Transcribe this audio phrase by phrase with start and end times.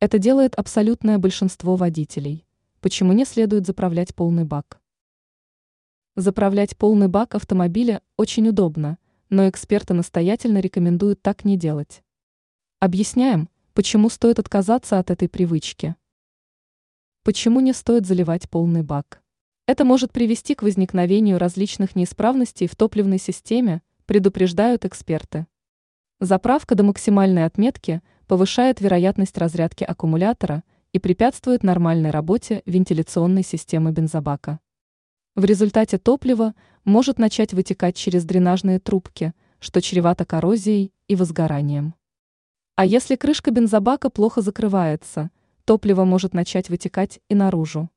[0.00, 2.46] Это делает абсолютное большинство водителей.
[2.80, 4.80] Почему не следует заправлять полный бак?
[6.14, 8.98] Заправлять полный бак автомобиля очень удобно,
[9.28, 12.04] но эксперты настоятельно рекомендуют так не делать.
[12.78, 15.96] Объясняем, почему стоит отказаться от этой привычки.
[17.24, 19.20] Почему не стоит заливать полный бак?
[19.66, 25.48] Это может привести к возникновению различных неисправностей в топливной системе, предупреждают эксперты.
[26.20, 34.60] Заправка до максимальной отметки повышает вероятность разрядки аккумулятора и препятствует нормальной работе вентиляционной системы бензобака.
[35.34, 36.54] В результате топливо
[36.84, 41.94] может начать вытекать через дренажные трубки, что чревато коррозией и возгоранием.
[42.76, 45.30] А если крышка бензобака плохо закрывается,
[45.64, 47.88] топливо может начать вытекать и наружу.